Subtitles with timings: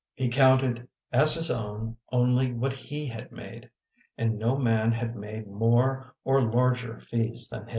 [0.15, 3.69] He counted as his own only what he had made,
[4.17, 7.69] and no man had made more or larger fees than he.